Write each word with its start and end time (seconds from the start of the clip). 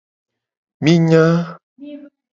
Mi 0.83 0.93
nya. 1.05 1.23